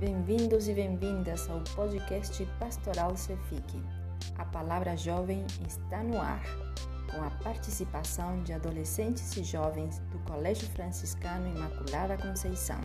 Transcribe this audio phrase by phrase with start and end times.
[0.00, 3.82] Bem-vindos e bem-vindas ao podcast Pastoral Cefique.
[4.38, 6.40] A palavra jovem está no ar,
[7.10, 12.78] com a participação de adolescentes e jovens do Colégio Franciscano Imaculada Conceição.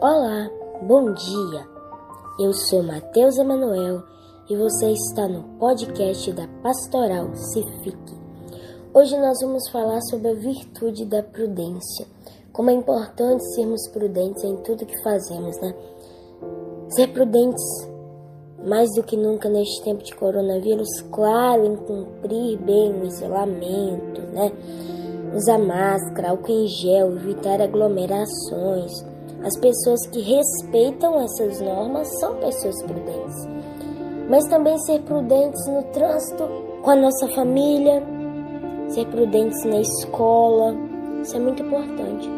[0.00, 0.48] Olá,
[0.88, 1.68] bom dia.
[2.38, 4.02] Eu sou Matheus Emanuel
[4.48, 8.19] e você está no podcast da Pastoral Cefique.
[8.92, 12.04] Hoje nós vamos falar sobre a virtude da prudência.
[12.52, 15.72] Como é importante sermos prudentes em tudo que fazemos, né?
[16.88, 17.62] Ser prudentes
[18.66, 24.50] mais do que nunca neste tempo de coronavírus, claro, em cumprir bem o isolamento, né?
[25.36, 28.90] Usar máscara, álcool em gel, evitar aglomerações.
[29.44, 33.36] As pessoas que respeitam essas normas são pessoas prudentes.
[34.28, 36.42] Mas também ser prudentes no trânsito
[36.82, 38.19] com a nossa família,
[38.94, 40.74] ser prudentes na escola,
[41.22, 42.28] isso é muito importante.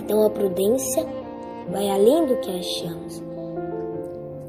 [0.00, 1.06] Então a prudência
[1.70, 3.22] vai além do que achamos.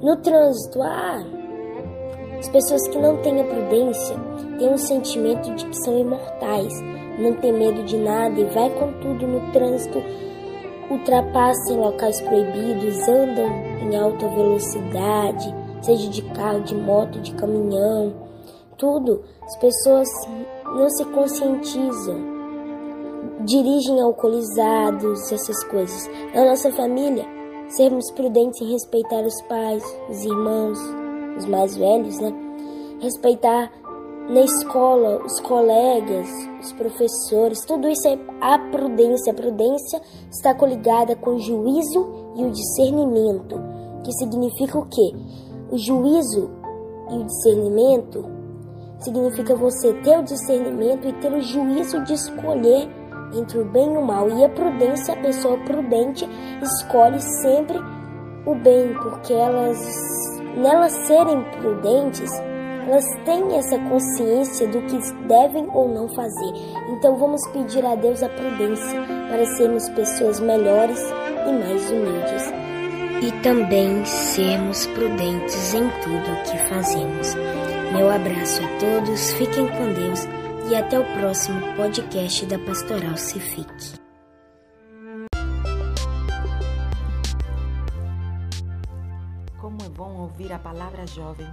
[0.02, 1.24] No trânsito, ah,
[2.40, 4.18] as pessoas que não têm a prudência
[4.60, 6.74] têm um sentimento de que são imortais,
[7.18, 10.04] não tem medo de nada e vai com tudo no trânsito,
[10.90, 13.48] ultrapassam locais proibidos, andam
[13.82, 18.14] em alta velocidade, seja de carro, de moto, de caminhão,
[18.84, 19.22] tudo.
[19.42, 20.10] As pessoas
[20.66, 22.18] não se conscientizam,
[23.46, 26.10] dirigem alcoolizados, essas coisas.
[26.36, 27.26] Na nossa família,
[27.70, 30.78] sermos prudentes em respeitar os pais, os irmãos,
[31.38, 32.34] os mais velhos, né?
[33.00, 33.72] Respeitar
[34.30, 36.28] na escola os colegas,
[36.62, 39.32] os professores, tudo isso é a prudência.
[39.32, 43.56] A prudência está coligada com o juízo e o discernimento,
[44.04, 45.14] que significa o quê?
[45.72, 46.52] O juízo
[47.12, 48.43] e o discernimento
[49.04, 52.90] significa você ter o discernimento e ter o juízo de escolher
[53.34, 54.30] entre o bem e o mal.
[54.30, 56.28] E a prudência, a pessoa prudente
[56.62, 57.78] escolhe sempre
[58.46, 59.80] o bem, porque elas,
[60.56, 62.32] nelas serem prudentes,
[62.88, 64.98] elas têm essa consciência do que
[65.28, 66.54] devem ou não fazer.
[66.90, 71.00] Então vamos pedir a Deus a prudência para sermos pessoas melhores
[71.48, 72.73] e mais humildes.
[73.24, 77.34] E também sermos prudentes em tudo o que fazemos.
[77.94, 80.26] Meu abraço a todos, fiquem com Deus
[80.70, 83.94] e até o próximo podcast da Pastoral Cifique.
[89.58, 91.48] Como é bom ouvir a palavra jovem.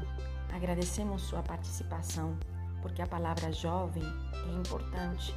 [0.53, 2.36] Agradecemos sua participação,
[2.82, 5.32] porque a palavra jovem é importante.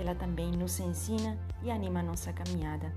[0.00, 2.90] Ela também nos ensina e anima a nossa caminhada.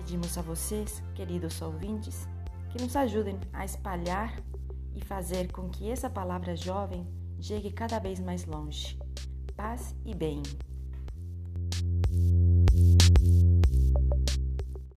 [0.00, 2.26] Pedimos a vocês, queridos ouvintes,
[2.70, 4.42] que nos ajudem a espalhar
[4.94, 7.06] e fazer com que essa palavra jovem
[7.38, 8.98] chegue cada vez mais longe.
[9.54, 10.42] Paz e bem.